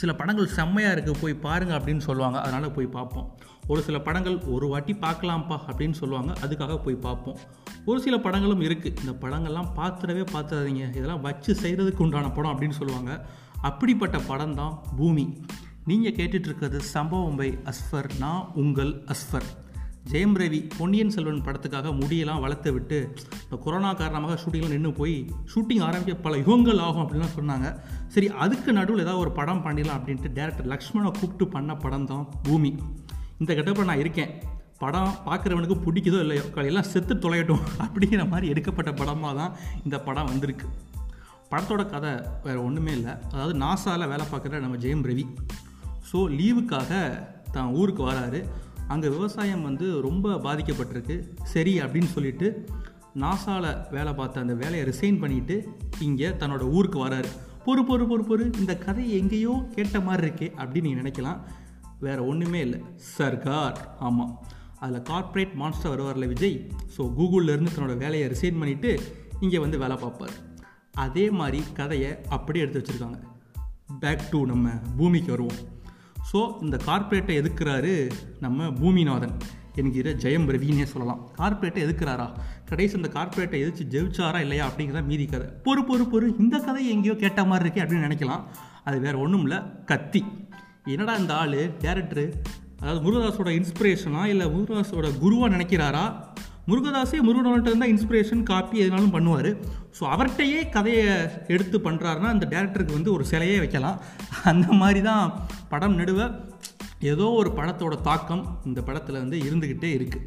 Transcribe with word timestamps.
சில 0.00 0.12
படங்கள் 0.20 0.54
செம்மையாக 0.56 0.94
இருக்குது 0.94 1.20
போய் 1.20 1.34
பாருங்க 1.46 1.72
அப்படின்னு 1.78 2.04
சொல்லுவாங்க. 2.08 2.38
அதனால் 2.40 2.74
போய் 2.78 2.94
பார்ப்போம். 2.96 3.28
ஒரு 3.72 3.80
சில 3.86 3.96
படங்கள் 4.06 4.36
ஒரு 4.54 4.66
வாட்டி 4.72 4.92
பார்க்கலாம்ப்பா 5.04 5.56
அப்படின்னு 5.68 5.96
சொல்லுவாங்க. 6.00 6.32
அதுக்காக 6.44 6.74
போய் 6.84 6.96
பார்ப்போம். 7.06 7.38
ஒரு 7.84 8.00
சில 8.06 8.16
படங்களும் 8.26 8.64
இருக்குது 8.66 8.96
இந்த 9.02 9.12
படங்கள்லாம் 9.22 9.70
பார்த்துடவே 9.76 10.24
பார்த்துடாதீங்க. 10.34 10.84
இதெல்லாம் 10.98 11.24
வச்சு 11.28 11.52
செய்கிறதுக்கு 11.62 12.04
உண்டான 12.06 12.30
படம் 12.30 12.52
அப்படின்னு 12.52 12.78
சொல்லுவாங்க. 12.80 13.12
அப்படிப்பட்ட 13.60 14.18
படம் 14.30 14.54
தான் 14.54 14.74
பூமி. 14.96 15.26
நீங்கள் 15.90 16.16
கேட்டுட்ருக்கிறது 16.18 16.78
சம்பவம் 16.94 17.36
பை 17.36 17.58
அஸ்ஃபர். 17.72 18.08
நான் 18.18 18.48
உங்கள் 18.54 18.92
அஸ்ஃபர். 19.14 19.48
ஜெயம் 20.10 20.34
ரவி 20.40 20.58
பொன்னியின் 20.78 21.12
செல்வன் 21.14 21.42
படத்துக்காக 21.46 21.92
முடியெல்லாம் 22.00 22.42
வளர்த்து 22.42 22.72
விட்டு 22.72 22.98
இந்த 23.44 23.56
கொரோனா 23.64 23.92
காரணமாக 23.92 24.34
ஷூட்டிங்லாம் 24.42 24.74
நின்று 24.74 24.92
போய் 24.92 25.14
ஷூட்டிங் 25.52 25.82
ஆரம்பிக்க 25.86 26.14
பல 26.26 26.36
யுகங்கள் 26.40 26.82
ஆகும் 26.84 27.02
அப்படின்லாம் 27.04 27.34
சொன்னாங்க. 27.38 27.68
சரி 28.14 28.28
அதுக்கு 28.44 28.72
நடுவில் 28.72 29.02
ஏதாவது 29.04 29.22
ஒரு 29.24 29.32
படம் 29.32 29.62
பண்ணிடலாம் 29.64 29.98
அப்படின்ட்டு 29.98 30.30
டேரக்டர் 30.38 30.68
லக்ஷ்மணை 30.72 31.10
கூப்பிட்டு 31.10 31.46
பண்ண 31.54 31.74
படம் 31.76 32.06
தான் 32.06 32.26
பூமி. 32.42 32.70
இந்த 33.38 33.54
கட்டப்ப 33.54 33.86
நான் 33.90 34.02
இருக்கேன். 34.04 34.30
படம் 34.78 35.16
பார்க்குறவனுக்கு 35.26 35.76
பிடிக்குதோ 35.86 36.20
இல்லையோ 36.24 36.44
எல்லாம் 36.72 36.90
செத்து 36.92 37.16
தொலையட்டும் 37.24 37.64
அப்படிங்கிற 37.86 38.28
மாதிரி 38.28 38.48
எடுக்கப்பட்ட 38.54 38.92
படமாக 38.92 39.34
தான் 39.40 39.52
இந்த 39.84 39.98
படம் 40.00 40.30
வந்திருக்கு. 40.32 40.68
படத்தோட 41.50 41.82
கதை 41.94 42.12
வேறு 42.44 42.60
ஒன்றுமே 42.64 42.92
இல்லை. 42.92 43.14
அதாவது 43.32 43.56
நாசாவில் 43.64 44.10
வேலை 44.12 44.26
பார்க்குற 44.32 44.60
நம்ம 44.60 44.76
ஜெயம் 44.76 45.04
ரவி. 45.10 45.26
ஸோ 46.12 46.20
லீவுக்காக 46.38 46.92
தான் 47.52 47.72
ஊருக்கு 47.80 48.02
வராரு. 48.10 48.40
அங்கே 48.92 49.08
விவசாயம் 49.16 49.66
வந்து 49.68 49.86
ரொம்ப 50.08 50.34
பாதிக்கப்பட்டிருக்கு. 50.46 51.16
சரி 51.54 51.72
அப்படின்னு 51.84 52.10
சொல்லிட்டு 52.16 52.48
நாசாவில் 53.22 53.70
வேலை 53.96 54.12
பார்த்த 54.14 54.44
அந்த 54.44 54.54
வேலையை 54.62 54.82
ரிசைன் 54.88 55.20
பண்ணிவிட்டு 55.22 55.56
இங்கே 56.06 56.28
தன்னோட 56.40 56.64
ஊருக்கு 56.76 56.98
வராரு. 57.06 57.30
பொறு 57.66 57.82
பொறு 57.88 58.04
பொறு 58.10 58.24
பொறு 58.30 58.44
இந்த 58.60 58.72
கதை 58.78 59.04
எங்கேயோ 59.18 59.54
கேட்ட 59.76 60.00
மாதிரி 60.00 60.26
இருக்கே 60.26 60.48
அப்படின்னு 60.60 60.88
நீங்கள் 60.88 61.02
நினைக்கலாம். 61.02 61.40
வேறு 62.06 62.22
ஒன்றுமே 62.30 62.60
இல்லை. 62.66 62.80
சர்கார். 63.18 63.78
ஆமாம் 64.08 64.34
அதில் 64.84 65.06
கார்ப்பரேட் 65.10 65.54
மான்ஸ்டர் 65.60 65.92
வருவார்ல 65.92 66.26
விஜய். 66.32 66.58
ஸோ 66.96 67.04
கூகுளிலேருந்து 67.18 67.74
தன்னோட 67.76 67.96
வேலையை 68.04 68.26
ரிசைன் 68.34 68.60
பண்ணிவிட்டு 68.62 68.90
இங்கே 69.44 69.58
வந்து 69.64 69.78
வேலை 69.84 69.96
பார்ப்பார். 69.96 70.36
அதே 71.04 71.24
மாதிரி 71.38 71.62
கதையை 71.78 72.10
அப்படியே 72.28 72.64
எடுத்து 72.64 72.82
வச்சுருக்காங்க. 72.82 73.18
பேக் 74.02 74.28
டு 74.30 74.38
நம்ம 74.52 74.68
பூமிக்கு 74.98 75.30
வருவோம். 75.34 75.58
ஸோ 76.32 76.62
இந்த 76.62 76.76
கார்ப்பரேட்டை 76.86 77.34
எதுக்குறாரு? 77.40 78.10
நம்ம 78.40 78.64
பூமிநாதன் 78.64 79.34
என்கிற 79.74 80.10
ஜெயம் 80.12 80.46
ரவினே 80.54 80.82
சொல்லலாம். 80.82 81.20
கார்ப்பரேட்டை 81.38 81.80
எதுக்குறாரா? 81.86 82.26
கடைசி 82.64 82.96
இந்த 82.96 83.08
கார்ப்பரேட்டை 83.14 83.58
எதிர்த்து 83.64 83.84
ஜெயிச்சாரா 83.94 84.40
இல்லையா 84.40 84.68
அப்படிங்கிறத 84.68 85.04
மீதி 85.04 85.24
கதை. 85.24 85.48
பொறு 85.64 85.82
பொறு 85.90 86.04
பொறு. 86.12 86.38
இந்த 86.38 86.58
கதை 86.58 86.88
எங்கேயோ 86.88 87.14
கேட்ட 87.14 87.44
மாதிரி 87.44 87.66
இருக்கே 87.66 87.82
அப்படின்னு 87.82 88.06
நினைக்கலாம். 88.08 88.44
அது 88.84 89.00
வேறு 89.00 89.18
ஒன்றும் 89.18 89.42
இல்லை 89.42 89.58
கத்தி. 89.84 90.24
என்னடா 90.84 91.14
இந்த 91.14 91.34
ஆள்? 91.34 91.58
டேரக்டரு 91.80 92.32
அதாவது 92.80 93.00
முருகதாஸோட 93.06 93.50
இன்ஸ்பிரேஷனா 93.60 94.24
இல்லை 94.24 94.46
முருகதாஸோட 94.46 95.18
குருவாக 95.18 95.56
நினைக்கிறாரா? 95.56 96.04
முருகதாஸே 96.70 97.18
முருகனோட 97.26 97.68
இருந்தால் 97.68 97.92
இன்ஸ்பிரேஷன் 97.92 98.40
காப்பி 98.50 98.76
எதுனாலும் 98.84 99.12
பண்ணுவார். 99.16 99.50
ஸோ 99.96 100.02
அவர்கிட்டயே 100.14 100.60
கதையை 100.76 101.04
எடுத்து 101.54 101.76
பண்ணுறாருன்னா 101.84 102.30
அந்த 102.34 102.46
டேரக்டருக்கு 102.54 102.96
வந்து 102.98 103.12
ஒரு 103.16 103.24
சிலையே 103.30 103.58
வைக்கலாம். 103.64 103.98
அந்த 104.52 104.66
மாதிரி 104.80 105.02
தான் 105.10 105.26
படம் 105.72 105.96
நடுவ 106.00 106.20
ஏதோ 107.12 107.26
ஒரு 107.40 107.50
படத்தோட 107.58 107.94
தாக்கம் 108.08 108.42
இந்த 108.70 108.80
படத்தில் 108.88 109.22
வந்து 109.22 109.38
இருந்துக்கிட்டே 109.46 109.90
இருக்குது 109.98 110.26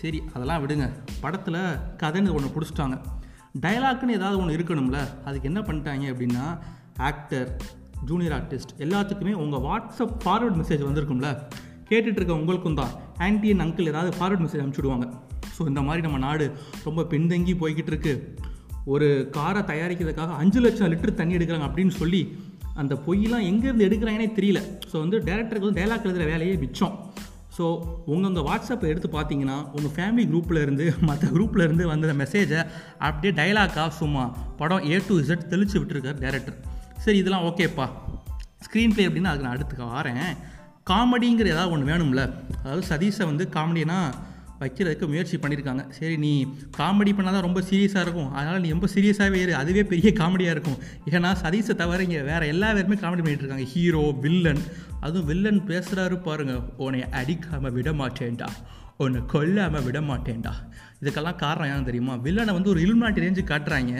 சரி 0.00 0.20
அதெல்லாம் 0.34 0.62
விடுங்க. 0.62 0.86
படத்தில் 1.24 1.60
கதைன்னு 2.02 2.36
ஒன்று 2.36 2.54
பிடிச்சிட்டாங்க. 2.54 2.96
டைலாக்னு 3.64 4.16
ஏதாவது 4.18 4.36
ஒன்று 4.42 4.56
இருக்கணும்ல 4.58 5.00
அதுக்கு 5.28 5.48
என்ன 5.50 5.60
பண்ணிட்டாங்க 5.66 6.04
அப்படின்னா 6.12 6.44
ஆக்டர் 7.10 7.48
ஜூனியர் 8.08 8.34
ஆர்டிஸ்ட் 8.38 8.72
எல்லாத்துக்குமே 8.84 9.34
உங்கள் 9.42 9.62
வாட்ஸ்அப் 9.68 10.16
ஃபார்வர்ட் 10.22 10.58
மெசேஜ் 10.60 10.88
வந்திருக்கும்ல. 10.88 11.28
கேட்டுட்டு 11.90 12.18
இருக்க 12.20 12.34
உங்களுக்கும் 12.40 12.80
தான். 12.80 12.92
ஆன்டி 13.26 13.48
அண்ட் 13.52 13.64
அங்கிள் 13.64 13.92
ஏதாவது 13.92 14.10
ஃபார்வர்ட் 14.18 14.44
மெசேஜ் 14.44 14.62
அனுப்பிச்சுடுவாங்க. 14.62 15.06
ஸோ 15.62 15.68
இந்த 15.68 15.80
மாதிரி 15.80 16.02
நம்ம 16.02 16.18
நாடு 16.18 16.52
ரொம்ப 16.84 17.02
பின்தங்கி 17.02 17.54
போய்கிட்டு 17.60 17.86
இருக்கு 17.86 18.36
ஒரு 18.84 19.28
காரை 19.30 19.62
தயாரிக்கிறதுக்காக 19.62 20.36
அஞ்சு 20.36 20.60
லட்சம் 20.60 20.90
லிட்டர் 20.92 21.14
தண்ணி 21.14 21.36
எடுக்கிறாங்க 21.36 21.66
அப்படின்னு 21.68 21.88
சொல்லி 21.88 22.36
அந்த 22.74 22.94
பொய்யெலாம் 23.06 23.46
எங்கேருந்து 23.48 23.86
எடுக்கிறாங்கன்னே 23.88 24.28
தெரியல. 24.38 24.60
ஸோ 24.92 24.98
வந்து 24.98 25.18
டேரக்டருக்கு 25.18 25.68
வந்து 25.68 25.80
டைலாக் 25.80 26.06
எழுதுகிற 26.06 26.24
வேலையே 26.24 26.56
மிச்சம். 26.56 26.94
ஸோ 27.58 27.84
உங்கள் 28.06 28.28
உங்கள் 28.30 28.44
வாட்ஸ்அப்பை 28.44 28.82
எடுத்து 28.82 29.08
பார்த்தீங்கன்னா 29.08 29.56
உங்கள் 29.72 29.94
ஃபேமிலி 29.96 30.24
குரூப்பில் 30.30 30.62
இருந்து 30.62 30.94
மற்ற 31.00 31.28
குரூப்பில் 31.28 31.62
இருந்து 31.62 31.86
வந்த 31.86 32.12
மெசேஜை 32.12 32.66
அப்படியே 32.98 33.32
டைலாக்காக 33.42 33.88
சும்மா 33.88 34.36
படம் 34.56 34.90
ஏ 34.90 35.02
டு 35.08 35.20
இசட் 35.20 35.44
தெளிச்சு 35.50 35.76
விட்டுருக்கார் 35.78 36.22
டேரக்டர் 36.24 36.56
சரி 36.98 37.18
இதெல்லாம் 37.18 37.44
ஓகேப்பா 37.44 37.88
ஸ்க்ரீன் 38.66 38.94
ப்ளே 38.94 39.06
அப்படின்னா 39.08 39.32
அதுக்கு 39.32 39.46
நான் 39.46 39.56
அடுத்து 39.56 39.84
வரேன். 39.84 40.36
காமெடிங்கிற 40.90 41.46
ஏதாவது 41.46 41.70
ஒன்று 41.70 41.92
வேணும்ல. 41.92 42.30
அதாவது 42.64 42.86
சதீஷை 42.88 43.24
வந்து 43.24 43.48
காமெடினா 43.52 44.12
வைக்கிறதுக்கு 44.62 45.06
முயற்சி 45.12 45.36
பண்ணியிருக்காங்க. 45.42 45.84
சரி 45.98 46.16
நீ 46.24 46.32
காமெடி 46.78 47.14
பண்ணால் 47.18 47.36
தான் 47.36 47.46
ரொம்ப 47.48 47.62
சீரியஸாக 47.70 48.04
இருக்கும். 48.06 48.30
அதனால் 48.38 48.62
நீ 48.64 48.70
ரொம்ப 48.76 48.88
சீரியஸாகவே 48.94 49.40
இரு. 49.44 49.54
அதுவே 49.62 49.84
பெரிய 49.92 50.12
காமெடியாக 50.20 50.56
இருக்கும். 50.56 50.78
ஏன்னா 51.14 51.32
சதீஷை 51.44 51.76
தவிர 51.82 52.06
இங்கே 52.08 52.22
வேறு 52.30 52.50
எல்லா 52.54 52.70
பேருமே 52.78 52.98
காமெடி 53.04 53.22
பண்ணிகிட்டு 53.24 53.46
இருக்காங்க 53.46 53.68
ஹீரோ 53.74 54.04
வில்லன் 54.26 54.62
அதுவும் 55.06 55.28
வில்லன் 55.32 55.62
பேசுகிறாரு 55.72 56.16
பாருங்கள் 56.28 56.62
உன்னை 56.84 57.02
அடிக்காமல் 57.20 57.74
விட 57.78 57.90
மாட்டேன்டா 58.02 58.50
கொல்லாமல் 59.32 59.84
விட 59.86 59.98
மாட்டேன்டா 60.08 60.50
இதுக்கெல்லாம் 61.00 61.38
காரணம் 61.42 61.70
ஏன்னு 61.70 61.88
தெரியுமா? 61.88 62.14
வில்லனை 62.24 62.52
வந்து 62.56 62.70
ஒரு 62.72 62.80
இலுமினாட்டி 62.84 63.22
ரேஞ்சு 63.24 63.42
காட்டுறாங்க. 63.48 63.92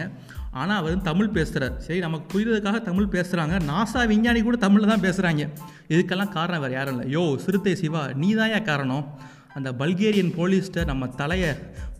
ஆனால் 0.61 0.79
அவர் 0.81 0.93
வந்து 0.93 1.09
தமிழ் 1.09 1.33
பேசுகிறார் 1.37 1.75
சரி 1.87 1.99
நமக்கு 2.05 2.27
புரியுறதுக்காக 2.33 2.81
தமிழ் 2.89 3.13
பேசுகிறாங்க 3.15 3.57
நாசா 3.71 4.01
விஞ்ஞானி 4.13 4.41
கூட 4.49 4.57
தமிழில் 4.65 4.93
தான் 4.93 5.05
பேசுகிறாங்க 5.07 5.43
இதுக்கெல்லாம் 5.93 6.33
காரணம் 6.37 6.63
வேறு 6.65 6.77
யாரும் 6.79 6.95
இல்லை. 6.95 7.07
யோ 7.15 7.23
சிறுத்தை 7.45 7.75
சிவா 7.83 8.03
நீ 8.23 8.29
தான் 8.41 8.55
காரணம்? 8.71 9.05
அந்த 9.59 9.69
பல்கேரியன் 9.81 10.33
போலீஸ்ட்டை 10.39 10.85
நம்ம 10.91 11.09
தலையை 11.21 11.51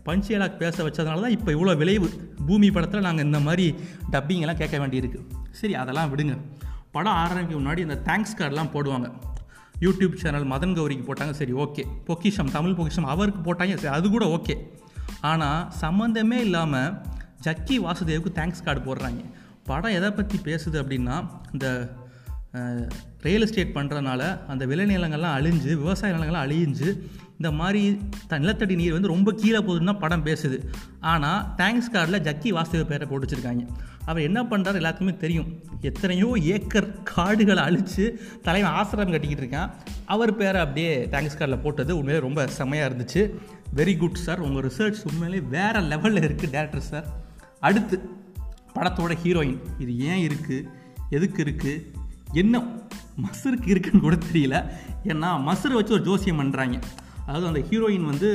பஞ்சியலாக் 0.07 0.61
பேச 0.63 0.77
வச்சதுனால 0.87 1.23
தான் 1.25 1.35
இப்போ 1.37 1.51
இவ்வளோ 1.57 1.75
விளைவு. 1.83 2.09
பூமி 2.49 2.69
படத்தில் 2.77 3.07
நாங்கள் 3.09 3.27
இந்த 3.29 3.41
மாதிரி 3.47 3.67
டப்பிங்கெல்லாம் 4.13 4.61
கேட்க 4.63 4.77
வேண்டியிருக்கு. 4.83 5.21
சரி 5.61 5.75
அதெல்லாம் 5.83 6.11
விடுங்க. 6.13 6.37
படம் 6.97 7.19
ஆரம்பிக்க 7.25 7.59
முன்னாடி 7.61 7.83
இந்த 7.87 7.99
தேங்க்ஸ் 8.09 8.37
கார்டெலாம் 8.39 8.73
போடுவாங்க. 8.75 9.09
யூடியூப் 9.85 10.19
சேனல் 10.23 10.49
மதன் 10.53 10.75
கௌரிக்கு 10.79 11.05
போட்டாங்க. 11.07 11.35
சரி 11.41 11.55
ஓகே. 11.65 11.85
பொக்கிஷம் 12.09 12.53
தமிழ் 12.57 12.77
பொக்கிஷம் 12.79 13.09
அவருக்கு 13.15 13.41
போட்டாங்க. 13.47 13.77
சரி 13.83 13.95
அது 13.99 14.11
கூட 14.17 14.27
ஓகே. 14.39 14.57
ஆனால் 15.31 15.71
சம்மந்தமே 15.81 16.39
இல்லாமல் 16.47 16.93
ஜக்கி 17.47 17.77
வாசுதேவுக்கு 17.87 18.37
தேங்க்ஸ் 18.39 18.65
கார்டு 18.67 18.83
போடுறாங்க. 18.89 19.23
படம் 19.71 19.97
எதை 19.99 20.11
பற்றி 20.11 20.37
பேசுது 20.49 20.77
அப்படின்னா 20.83 21.17
இந்த 21.55 21.67
ரியல் 23.27 23.45
எஸ்டேட் 23.45 23.77
பண்ணுறதுனால 23.77 24.23
அந்த 24.53 24.63
விளைநிலங்கள்லாம் 24.71 25.37
அழிஞ்சு 25.39 25.71
விவசாய 25.83 26.15
நிலங்கள்லாம் 26.17 26.47
அழிஞ்சு 26.47 26.89
இந்த 27.43 27.53
மாதிரி 27.61 27.81
த 28.31 28.37
நிலத்தடி 28.43 28.75
நீர் 28.81 28.95
வந்து 28.97 29.11
ரொம்ப 29.13 29.31
கீழே 29.39 29.61
போகுதுன்னா 29.67 29.95
படம் 30.03 30.25
பேசுது. 30.27 30.59
ஆனால் 31.13 31.41
தேங்க்ஸ் 31.61 31.89
கார்டில் 31.95 32.25
ஜக்கி 32.27 32.51
வாசுதேவ 32.57 32.85
பேரை 32.91 33.07
போட்டு 33.11 33.25
வச்சுருக்காங்க 33.27 33.65
அவர் 34.11 34.27
என்ன 34.29 34.41
பண்ணுறாரு 34.51 34.79
எல்லாத்துக்குமே 34.81 35.15
தெரியும். 35.25 35.49
எத்தனையோ 35.89 36.29
ஏக்கர் 36.55 36.87
காடுகளை 37.11 37.63
அழித்து 37.69 38.05
தலைவன் 38.47 38.77
ஆசிரமம் 38.81 39.15
கட்டிக்கிட்டு 39.15 39.45
இருக்கான். 39.45 39.73
அவர் 40.15 40.33
பேரை 40.41 40.61
அப்படியே 40.67 40.93
தேங்க்ஸ் 41.15 41.37
கார்டில் 41.41 41.63
போட்டது 41.65 41.93
உண்மையிலே 41.99 42.23
ரொம்ப 42.27 42.47
செம்மையாக 42.59 42.91
இருந்துச்சு. 42.91 43.23
வெரி 43.79 43.95
குட் 44.03 44.23
சார் 44.27 44.45
உங்கள் 44.47 44.65
ரிசர்ச் 44.69 45.03
உண்மையிலே 45.11 45.41
வேறு 45.57 45.83
லெவலில் 45.93 46.27
இருக்குது 46.29 46.55
டேரக்டர் 46.57 46.89
சார் 46.93 47.07
அடுத்து 47.69 47.99
படத்தோட 48.77 49.13
ஹீரோயின் 49.25 49.61
இது 49.85 49.93
ஏன் 50.11 50.23
இருக்குது 50.29 50.69
எதுக்கு 51.19 51.41
இருக்குது 51.47 51.75
என்ன 52.43 52.65
மசருக்கு 53.25 53.69
இருக்குன்னு 53.73 54.05
கூட 54.05 54.17
தெரியல. 54.29 54.57
ஏன்னா 55.13 55.31
மசரை 55.49 55.75
வச்சு 55.79 55.97
ஒரு 55.97 56.05
ஜோசியம் 56.11 56.41
பண்ணுறாங்க 56.41 56.77
அதாவது 57.33 57.51
அந்த 57.51 57.61
ஹீரோயின் 57.71 58.05
வந்து 58.05 58.31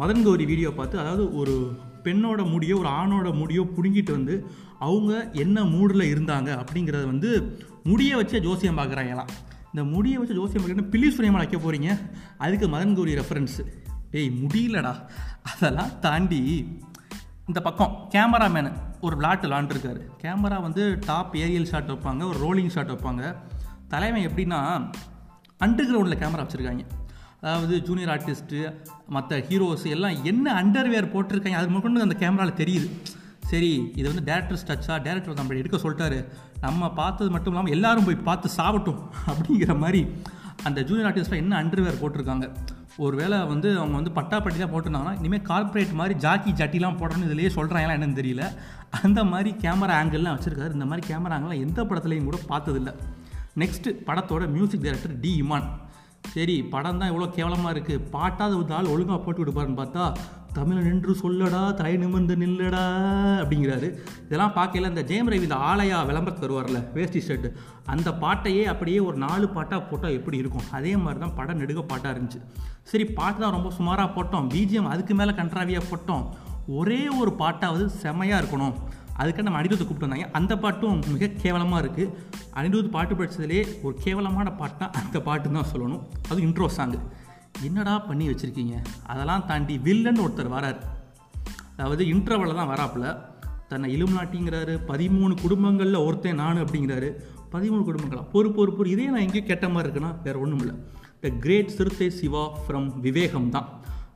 மதன் 0.00 0.22
கௌரி 0.22 0.44
வீடியோ 0.44 0.70
பார்த்து 0.70 0.96
அதாவது 0.98 1.24
ஒரு 1.36 1.54
பெண்ணோட 2.04 2.40
முடியோ 2.50 2.76
ஒரு 2.78 2.88
ஆணோட 2.88 3.28
முடியோ 3.34 3.62
பிடுங்கிட்டு 3.76 4.10
வந்து 4.10 4.34
அவங்க 4.78 5.12
என்ன 5.32 5.64
மூடில் 5.64 6.10
இருந்தாங்க 6.14 6.48
அப்படிங்கிறத 6.62 7.04
வந்து 7.04 7.30
முடியை 7.82 8.14
வச்சே 8.20 8.40
ஜோசியம் 8.40 8.78
பார்க்குறாங்களாம் 8.78 9.30
இந்த 9.66 9.84
முடியை 9.84 10.16
வச்சு 10.18 10.34
ஜோசியம் 10.34 10.64
பார்க்குறேன்னு 10.64 10.90
பில்லி 10.90 11.08
சுனியமாக 11.16 11.42
வைக்க 11.42 11.58
போகிறீங்க 11.58 11.90
அதுக்கு 12.38 12.66
மதன் 12.68 12.94
கௌரி 12.94 13.14
ரெஃபரன்ஸு 13.14 13.62
டேய் 14.10 14.30
முடியலடா. 14.42 14.92
அதெல்லாம் 15.52 15.94
தாண்டி 16.00 16.40
இந்த 17.46 17.60
பக்கம் 17.60 17.94
கேமராமேனு 18.14 18.72
ஒரு 19.00 19.16
விளாட்டு 19.16 19.48
விளாண்டுருக்காரு 19.48 20.02
கேமரா 20.22 20.58
வந்து 20.66 20.82
டாப் 21.06 21.34
ஏரியல் 21.34 21.70
ஷாட் 21.72 21.90
வைப்பாங்க 21.90 22.22
ஒரு 22.30 22.38
ரோலிங் 22.44 22.74
ஷாட் 22.76 22.90
வைப்பாங்க. 22.90 23.22
தலைவன் 23.88 24.26
எப்படின்னா 24.28 24.60
அண்டர் 25.64 25.90
கிரவுண்டில் 25.90 26.22
கேமரா 26.22 26.44
வச்சுருக்காங்க. 26.44 26.84
அதாவது 27.44 27.74
ஜூனியர் 27.88 28.12
ஆர்டிஸ்ட்டு 28.14 28.60
மற்ற 29.14 29.38
ஹீரோஸ் 29.48 29.86
எல்லாம் 29.94 30.16
என்ன 30.30 30.46
அண்டர்வேர் 30.60 31.12
போட்டிருக்காங்க 31.14 31.58
அது 31.62 31.74
மட்டும் 31.74 32.06
அந்த 32.06 32.16
கேமராவில் 32.22 32.60
தெரியுது. 32.62 32.86
சரி 33.50 33.72
இது 34.00 34.06
வந்து 34.10 34.24
டேரக்டர்ஸ் 34.30 34.68
டச்சா 34.68 34.94
டேரக்டர் 35.06 35.40
நம்ம 35.40 35.56
எடுக்க 35.62 35.76
சொல்லிட்டாரு. 35.82 36.18
நம்ம 36.60 36.88
பார்த்தது 37.00 37.28
மட்டும் 37.34 37.52
இல்லாமல் 37.52 37.74
எல்லாரும் 37.76 38.06
போய் 38.08 38.24
பார்த்து 38.28 38.48
சாப்பிட்டோம் 38.60 39.02
அப்படிங்கிற 39.30 39.74
மாதிரி 39.82 40.00
அந்த 40.68 40.80
ஜூனியர் 40.88 41.08
ஆர்டிஸ்ட்டில் 41.10 41.42
என்ன 41.42 41.54
அண்டர்வேர் 41.62 42.00
போட்டிருக்காங்க. 42.02 42.46
ஒருவேளை 43.04 43.38
வந்து 43.52 43.68
அவங்க 43.78 43.96
வந்து 44.00 44.14
பட்டாப்பட்டிலாம் 44.18 44.72
போட்டிருந்தாங்கன்னா 44.72 45.14
இனிமேல் 45.20 45.46
கார்ப்பரேட் 45.50 45.94
மாதிரி 46.00 46.14
ஜாக்கி 46.24 46.50
ஜட்டிலாம் 46.60 46.98
போடணும்னு 47.00 47.28
இதிலேயே 47.30 47.50
சொல்கிறாங்களா 47.58 47.96
என்னன்னு 47.98 48.20
தெரியல. 48.20 48.44
அந்த 49.02 49.20
மாதிரி 49.32 49.50
கேமரா 49.64 49.94
ஆங்கிள்லாம் 50.00 50.36
வச்சுருக்காரு. 50.36 50.76
இந்த 50.78 50.86
மாதிரி 50.90 51.04
கேமரா 51.10 51.36
ஆங்கிள்லாம் 51.36 51.64
எந்த 51.66 51.82
படத்துலையும் 51.82 52.28
கூட 52.30 52.38
பார்த்ததில்ல. 52.52 52.92
நெக்ஸ்ட்டு 53.62 53.98
படத்தோட 54.06 54.44
மியூசிக் 54.54 54.84
டைரக்டர் 54.86 55.18
டி 55.24 55.32
இமான் 55.42 55.66
சரி 56.32 56.54
படம் 56.72 57.00
தான் 57.00 57.10
இவ்வளோ 57.10 57.26
கேவலமாக 57.34 57.74
இருக்குது 57.74 58.06
பாட்டாவது 58.14 58.54
ஒரு 58.60 58.74
ஆள் 58.78 58.92
ஒழுங்காக 58.94 59.18
போட்டு 59.24 59.42
விடுப்பாருன்னு 59.42 59.80
பார்த்தா 59.82 60.04
தமிழ் 60.56 60.86
நின்று 60.86 61.12
சொல்லடா 61.20 61.60
தலை 61.78 61.94
நிமிர்ந்து 62.02 62.34
நில்லடா 62.42 62.82
அப்படிங்கிறாரு. 63.42 63.88
இதெல்லாம் 64.26 64.54
பார்க்கல 64.58 64.90
இந்த 64.92 65.02
ஜெயம் 65.10 65.30
ரவி 65.32 65.46
இந்த 65.48 65.58
ஆலயா 65.70 65.98
விளம்பரத்துக்கு 66.10 66.46
வருவார்ல 66.46 66.80
வேஷ்டி 66.96 67.20
ஷர்ட் 67.28 67.48
அந்த 67.94 68.10
பாட்டையே 68.22 68.64
அப்படியே 68.72 68.98
ஒரு 69.08 69.16
நாலு 69.24 69.46
பாட்டாக 69.56 69.80
போட்டால் 69.90 70.16
எப்படி 70.18 70.36
இருக்கும்? 70.42 70.66
அதே 70.78 70.92
மாதிரி 71.04 71.20
தான் 71.24 71.36
படம் 71.38 71.60
நெடுக 71.62 71.82
பாட்டாக 71.92 72.14
இருந்துச்சு. 72.14 72.42
சரி 72.90 73.06
பாட்டு 73.18 73.38
தான் 73.44 73.56
ரொம்ப 73.56 73.70
சுமாராக 73.78 74.10
போட்டோம். 74.16 74.48
பிஜிஎம் 74.54 74.90
அதுக்கு 74.92 75.14
மேலே 75.20 75.34
கண்ட்ராவியாக 75.40 75.84
போட்டோம். 75.90 76.24
ஒரே 76.80 77.02
ஒரு 77.20 77.32
பாட்டாவது 77.42 77.86
செமையாக 78.04 78.42
இருக்கணும். 78.42 78.76
அதுக்காக 79.20 79.44
நம்ம 79.46 79.58
அனிருத்தை 79.60 79.84
கூப்பிட்டு 79.84 80.06
வந்தாங்க. 80.06 80.28
அந்த 80.38 80.52
பாட்டும் 80.62 81.02
மிக 81.14 81.26
கேவலமாக 81.42 81.82
இருக்குது 81.84 82.12
அனிருத் 82.58 82.94
பாட்டு 82.96 83.14
படித்ததுலே 83.18 83.60
ஒரு 83.86 83.94
கேவலமான 84.04 84.48
பாட்டுனா 84.60 84.88
அந்த 85.00 85.16
பாட்டு 85.28 85.52
தான் 85.58 85.70
சொல்லணும். 85.72 86.02
அது 86.30 86.40
இன்ட்ரோ 86.46 86.68
சாங்கு 86.78 86.98
என்னடா 87.68 87.94
பண்ணி 88.08 88.24
வச்சுருக்கீங்க? 88.30 88.76
அதெல்லாம் 89.12 89.44
தாண்டி 89.50 89.74
வில்லன் 89.86 90.22
ஒருத்தர் 90.24 90.54
வரார். 90.56 90.80
அதாவது 91.76 92.02
இன்ட்ரவலில் 92.14 92.60
தான் 92.60 92.72
வராப்புல. 92.74 93.06
தன்னை 93.70 93.88
இலும்நாட்டிங்கிறாரு 93.96 94.74
பதிமூணு 94.90 95.34
குடும்பங்களில் 95.42 96.04
ஒருத்தன் 96.06 96.40
நான் 96.42 96.62
அப்படிங்கிறாரு. 96.64 97.08
பதிமூணு 97.54 97.82
குடும்பங்களா? 97.88 98.22
பொறு 98.34 98.48
பொறு 98.56 98.70
பொறு. 98.76 98.88
இதே 98.94 99.06
நான் 99.12 99.24
எங்கேயும் 99.26 99.50
கேட்ட 99.50 99.66
மாதிரி 99.74 99.86
இருக்குன்னா 99.88 100.12
வேறு 100.24 100.40
ஒன்றும் 100.44 100.62
இல்லை. 100.64 100.74
The 101.22 101.28
great 101.44 101.74
Siruthai 101.76 102.08
Siva 102.20 102.44
from 102.62 102.88
விவேகம் 103.06 103.50
தான். 103.56 103.68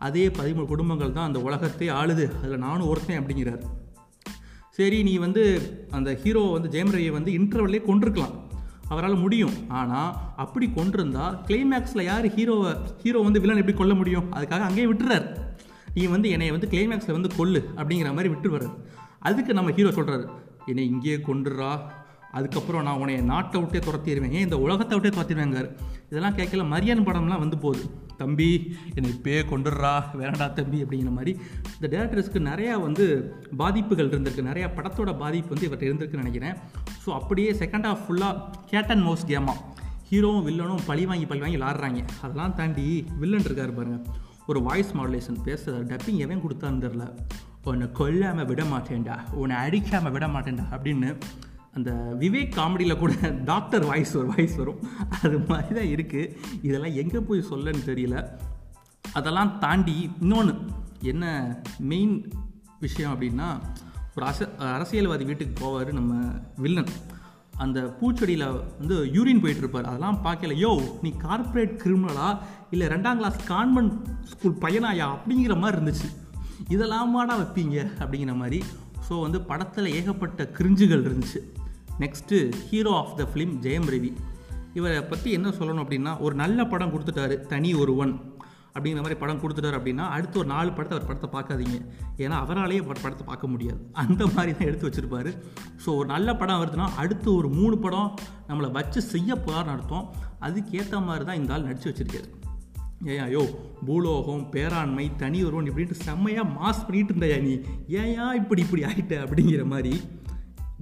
அதே 0.07 0.25
பதிமூணு 0.39 0.67
குடும்பங்கள் 0.73 1.17
தான் 1.19 1.29
அந்த 1.29 1.41
உலகத்தை 1.49 1.89
ஆளுது. 2.01 2.27
அதில் 2.43 2.65
நானும் 2.67 2.91
ஒருத்தன் 2.93 3.21
அப்படிங்கிறாரு. 3.21 3.63
சரி 4.79 4.99
நீ 5.07 5.13
வந்து 5.23 5.43
அந்த 5.97 6.11
ஹீரோ 6.23 6.43
வந்து 6.55 6.69
ஜெயம் 6.75 6.93
ரவியை 6.95 7.13
வந்து 7.17 7.31
இன்டர்வல்லே 7.39 7.81
கொண்டிருக்கலாம் 7.87 8.35
அவரால் 8.93 9.17
முடியும். 9.23 9.55
ஆனால் 9.79 10.11
அப்படி 10.43 10.67
கொண்டிருந்தா 10.77 11.25
கிளைமேக்ஸில் 11.49 12.03
யார் 12.09 12.27
ஹீரோவை 12.35 12.71
ஹீரோ 13.03 13.21
வந்து 13.27 13.41
வில்லன் 13.43 13.61
எப்படி 13.63 13.77
கொல்ல 13.81 13.95
முடியும்? 14.01 14.27
அதுக்காக 14.37 14.67
அங்கேயே 14.69 14.87
விட்டுறார். 14.91 15.27
நீ 15.95 16.05
வந்து 16.15 16.29
என்னை 16.35 16.51
வந்து 16.57 16.71
கிளைமேக்ஸில் 16.75 17.17
வந்து 17.17 17.31
கொல்லு 17.39 17.63
அப்படிங்கிற 17.79 18.13
மாதிரி 18.19 18.33
விட்டுருவாரு. 18.35 18.69
அதுக்கு 19.29 19.59
நம்ம 19.59 19.73
ஹீரோ 19.79 19.93
சொல்கிறாரு 19.99 20.27
என்னை 20.73 20.85
இங்கேயே 20.93 21.17
கொண்டுடுறா 21.29 21.73
அதுக்கப்புறம் 22.39 22.87
நான் 22.89 23.01
உன்னை 23.03 23.17
நாட்டை 23.33 23.59
விட்டே 23.63 23.81
துரத்திடுவேன். 23.89 24.35
ஏன் 24.39 24.47
இந்த 24.49 24.59
உலகத்தை 24.67 24.95
விட்டே 24.99 25.13
துரத்திடுவேங்காரு 25.17 25.71
இதெல்லாம் 26.11 26.39
கேட்கல 26.41 26.67
மரியான் 26.75 27.07
படம்லாம் 27.09 27.45
வந்து 27.45 27.59
போகுது. 27.65 27.85
தம்பி 28.21 28.51
என்னை 28.95 29.11
இப்பயே 29.17 29.41
கொண்டுடுறா 29.53 29.93
வேணடா 30.21 30.47
தம்பி 30.59 30.79
அப்படிங்கிற 30.85 31.13
மாதிரி. 31.19 31.33
இந்த 31.75 31.89
டேரக்டர்ஸ்க்கு 31.95 32.41
நிறையா 32.51 32.75
வந்து 32.87 33.07
பாதிப்புகள் 33.63 34.11
இருந்திருக்கு. 34.13 34.49
நிறையா 34.51 34.69
படத்தோட 34.79 35.13
பாதிப்பு 35.25 35.53
வந்து 35.55 35.69
இவர்கிட்ட 35.69 35.89
இருந்திருக்குன்னு 35.89 36.25
நினைக்கிறேன். 36.25 36.57
ஸோ 37.05 37.11
அப்படியே 37.19 37.51
செகண்ட் 37.63 37.89
ஹாஃப் 37.91 38.05
ஃபுல்லாக 38.07 38.35
கேட் 38.73 38.93
அண்ட் 38.95 39.07
மோஸ்ட் 39.09 39.31
கேமாக 39.33 39.59
ஹீரோவும் 40.11 40.47
வில்லனும் 40.49 40.85
பழி 40.87 41.03
வாங்கி 41.09 41.27
பழி 41.31 41.41
வாங்கி 41.45 41.59
விளாட்றாங்க. 41.59 42.03
அதெல்லாம் 42.23 42.55
தாண்டி 42.61 42.87
வில்லன் 43.23 43.47
இருக்கார் 43.49 43.77
பாருங்கள் 43.79 44.27
ஒரு 44.51 44.61
வாய்ஸ் 44.69 44.93
மாடுலேஷன் 44.99 45.43
பேசுகிறார் 45.49 45.89
டப்பிங் 45.91 46.23
எவன் 46.27 46.43
கொடுத்தான்னு 46.45 46.83
தெரில 46.85 47.07
உன்னை 47.71 47.87
கொல்லாமல் 47.99 48.47
விட 48.51 48.63
மாட்டேன்டா. 48.73 49.17
உன்னை 49.41 49.57
அடிக்காமல் 49.65 50.15
விட 50.15 50.27
மாட்டேன்டா. 50.35 50.65
அப்படின்னு 50.77 51.09
அந்த 51.75 52.17
விவேக் 52.21 52.55
காமெடியில் 52.57 52.99
கூட 52.99 53.15
டாக்டர் 53.45 53.85
வாய்ஸ் 53.85 54.17
ஒரு 54.17 54.27
வாய்ஸ் 54.27 54.55
வரும். 54.55 54.79
அது 55.23 55.39
மாதிரி 55.39 55.75
தான் 55.75 56.05
இருக்குது 56.05 56.37
இதெல்லாம் 56.63 56.95
எங்கே 56.95 57.19
போய் 57.19 57.45
சொல்லன்னு 57.51 57.83
தெரியல. 57.87 58.29
அதெல்லாம் 59.13 59.59
தாண்டி 59.59 60.11
இன்னொன்று 60.21 60.55
என்ன 61.03 61.57
மெயின் 61.79 62.33
விஷயம் 62.81 63.21
அப்படின்னா 63.21 63.61
ஒரு 64.17 64.27
அச 64.27 64.57
அரசியல்வாதி 64.57 65.25
வீட்டுக்கு 65.25 65.65
போவார் 65.65 65.93
நம்ம 65.93 66.31
வில்லன். 66.57 66.87
அந்த 67.57 67.81
பூச்செடியில் 67.81 68.61
வந்து 68.79 69.05
யூரின் 69.05 69.43
போயிட்டுருப்பார். 69.43 69.83
அதெல்லாம் 69.83 70.21
பார்க்கல 70.25 70.55
யோ 70.57 70.89
நீ 71.03 71.11
கார்ப்பரேட் 71.11 71.81
கிரிமினலா 71.85 72.39
இல்லை 72.71 72.87
ரெண்டாம் 72.87 73.17
கிளாஸ் 73.17 73.47
கான்வென்ட் 73.47 74.25
ஸ்கூல் 74.25 74.53
பையனாயா? 74.53 75.17
அப்படிங்கிற 75.17 75.59
மாதிரி 75.59 75.85
இருந்துச்சு. 75.85 76.17
இதெல்லாமாடா 76.69 77.41
வைப்பீங்க? 77.41 77.91
அப்படிங்கிற 77.99 78.35
மாதிரி. 78.35 78.65
ஸோ 79.09 79.21
வந்து 79.21 79.41
படத்தில் 79.41 79.87
ஏகப்பட்ட 79.87 80.51
கிரிஞ்சுகள் 80.59 81.13
இருந்துச்சு. 81.13 81.58
Next 81.99 82.39
hero 82.71 82.91
of 83.03 83.15
the 83.21 83.27
film 83.33 83.55
Jayam 83.67 83.89
Ravi 83.95 84.13
இவரை 84.75 84.99
பற்றி 85.03 85.29
என்ன 85.31 85.49
சொல்லணும் 85.59 85.85
அப்படின்னா 85.85 86.13
ஒரு 86.21 86.35
நல்ல 86.35 86.67
படம் 86.67 86.93
கொடுத்துட்டாரு 86.95 87.37
தனி 87.53 87.71
ஒருவன் 87.75 88.13
அப்படிங்கிற 88.75 89.03
மாதிரி 89.05 89.21
படம் 89.21 89.41
கொடுத்துட்டாரு 89.43 89.77
அப்படின்னா 89.79 90.05
அடுத்து 90.17 90.39
ஒரு 90.39 90.49
நாலு 90.55 90.71
படத்தை 90.73 90.95
அவர் 90.97 91.09
படத்தை 91.09 91.29
பார்க்காதீங்க. 91.37 91.79
ஏன்னா 92.25 92.37
அவராலேயே 92.45 92.81
ஒரு 92.91 92.99
படத்தை 93.05 93.25
பார்க்க 93.27 93.47
முடியாது. 93.47 93.81
அந்த 94.03 94.23
மாதிரி 94.35 94.53
தான் 94.53 94.69
எடுத்து 94.71 94.89
வச்சுருப்பாரு. 94.89 95.31
ஸோ 95.85 95.89
ஒரு 96.01 96.09
நல்ல 96.13 96.37
படம் 96.37 96.61
வருதுன்னா 96.63 96.87
அடுத்து 97.03 97.29
ஒரு 97.35 97.49
மூணு 97.49 97.79
படம் 97.79 98.11
நம்மளை 98.49 98.69
வச்சு 98.79 99.01
செய்ய 99.15 99.31
போகிறார்னு 99.35 99.75
அர்த்தம். 99.77 100.07
அதுக்கேற்ற 100.47 101.01
மாதிரி 101.09 101.25
தான் 101.25 101.41
இந்த 101.41 101.55
ஆள் 101.55 101.67
நடித்து 101.69 101.91
வச்சுருக்காரு. 101.91 102.29
ஏன் 103.13 103.25
ஐயோ 103.27 103.43
பூலோகம் 103.87 104.45
பேராண்மை 104.55 105.05
தனி 105.17 105.41
ஒருவன் 105.45 105.69
இப்படின்ட்டு 105.71 106.05
செம்மையாக 106.07 106.53
மாஸ் 106.59 106.85
பண்ணிட்டு 106.87 107.13
இருந்தாயா 107.15 107.41
நீ? 107.49 107.55
ஏன் 107.99 108.39
இப்படி 108.43 108.63
இப்படி 108.67 108.85
ஆகிட்ட 108.85 109.17
அப்படிங்கிற 109.25 109.65
மாதிரி 109.75 109.95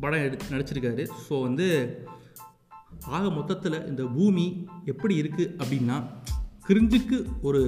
படம் 0.01 0.25
எடு 0.27 0.37
நடிச்சிருக்காரு. 0.53 1.05
ஸோ 1.27 1.35
வந்து 1.47 1.67
ஆக 3.17 3.25
மொத்தத்தில் 3.31 3.79
இந்த 3.91 4.03
பூமி 4.17 4.47
எப்படி 4.93 5.15
இருக்குது 5.23 5.53
அப்படின்னா 5.61 5.97
கிரிஞ்சுக்கு 6.69 7.19
ஒரு 7.49 7.61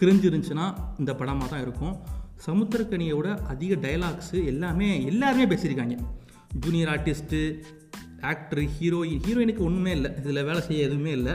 கிரிஞ்சு 0.00 0.26
இருந்துச்சுன்னா 0.28 0.66
இந்த 0.98 1.12
படமாக 1.20 1.48
தான் 1.52 1.64
இருக்கும். 1.66 1.94
சமுத்திரக்கனியோட 2.46 3.28
அதிக 3.52 3.74
டைலாக்ஸு 3.84 4.38
எல்லாமே 4.52 4.88
எல்லாருமே 5.10 5.46
பேசியிருக்காங்க. 5.52 5.96
ஜூனியர் 6.64 6.90
ஆர்டிஸ்ட்டு 6.94 7.40
ஆக்டர் 8.32 8.62
ஹீரோயின் 8.76 9.22
ஹீரோயினுக்கு 9.24 9.62
ஒன்றுமே 9.68 9.92
இல்லை. 9.98 10.10
இதில் 10.20 10.46
வேலை 10.48 10.60
செய்ய 10.68 10.88
எதுவுமே 10.88 11.12
இல்லை. 11.18 11.34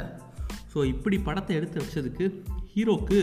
ஸோ 0.73 0.79
இப்படி 0.93 1.17
படத்தை 1.27 1.53
எடுத்து 1.59 1.83
வச்சதுக்கு 1.83 2.25
ஹீரோக்கு 2.73 3.19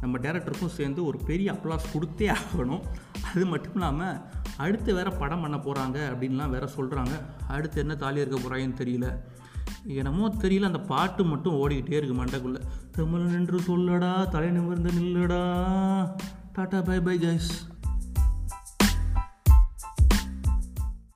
நம்ம 0.00 0.18
டேரக்டருக்கும் 0.18 0.76
சேர்ந்து 0.76 1.00
ஒரு 1.04 1.18
பெரிய 1.28 1.48
அப்ளாஸ் 1.52 1.92
கொடுத்தே 1.94 2.28
ஆகணும். 2.38 2.84
அது 3.32 3.44
மட்டும் 3.46 3.74
இல்லாமல் 3.74 4.16
அடுத்து 4.64 4.90
வேறு 4.98 5.12
படம் 5.20 5.42
பண்ண 5.44 5.56
போகிறாங்க 5.56 5.98
அப்படின்லாம் 6.12 6.54
வேற 6.54 6.64
சொல்கிறாங்க 6.76 7.14
அடுத்து 7.56 7.80
என்ன 7.84 7.94
தாலி 8.02 8.22
இருக்க 8.22 8.38
போகிறாங்கன்னு 8.38 8.80
தெரியல. 8.82 9.08
என்னமோ 9.98 10.28
தெரியல 10.42 10.70
அந்த 10.70 10.80
பாட்டு 10.92 11.22
மட்டும் 11.24 11.58
ஓடிக்கிட்டே 11.60 11.98
இருக்குது 12.00 12.20
மண்டைக்குள்ளே. 12.20 12.60
தமிழ் 12.96 13.28
நின்று 13.34 13.58
சொல்லடா 13.68 14.12
தலை 14.34 14.50
நிமிர்ந்து 14.56 14.90
நில்லடா 14.98 15.42
டாட்டா 16.56 16.80
பை 16.88 16.98
பை 17.06 17.16
கைஸ் 17.24 17.52